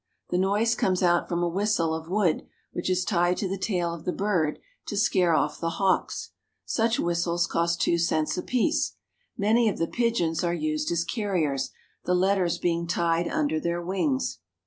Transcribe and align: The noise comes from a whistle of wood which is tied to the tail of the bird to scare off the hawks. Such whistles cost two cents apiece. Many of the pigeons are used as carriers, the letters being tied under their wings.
The 0.31 0.39
noise 0.39 0.73
comes 0.73 1.01
from 1.01 1.43
a 1.43 1.47
whistle 1.47 1.93
of 1.93 2.09
wood 2.09 2.47
which 2.71 2.89
is 2.89 3.05
tied 3.05 3.37
to 3.37 3.47
the 3.47 3.55
tail 3.59 3.93
of 3.93 4.03
the 4.03 4.11
bird 4.11 4.57
to 4.87 4.97
scare 4.97 5.35
off 5.35 5.59
the 5.59 5.69
hawks. 5.77 6.31
Such 6.65 6.99
whistles 6.99 7.45
cost 7.45 7.81
two 7.81 7.99
cents 7.99 8.35
apiece. 8.35 8.95
Many 9.37 9.69
of 9.69 9.77
the 9.77 9.85
pigeons 9.85 10.43
are 10.43 10.55
used 10.55 10.91
as 10.91 11.03
carriers, 11.03 11.69
the 12.05 12.15
letters 12.15 12.57
being 12.57 12.87
tied 12.87 13.27
under 13.27 13.59
their 13.59 13.79
wings. 13.79 14.39